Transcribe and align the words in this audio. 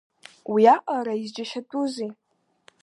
Уиаҟара 0.51 1.13
изџьашьатәузеи! 1.23 2.11